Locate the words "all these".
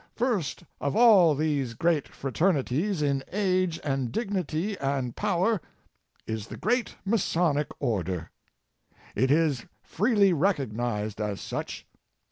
0.95-1.75